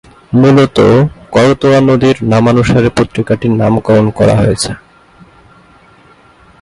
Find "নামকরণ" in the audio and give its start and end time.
3.61-4.07